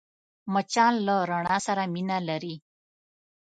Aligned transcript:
مچان 0.53 0.93
له 1.07 1.15
رڼا 1.31 1.57
سره 1.67 1.83
مینه 1.93 2.17
لري 2.29 2.55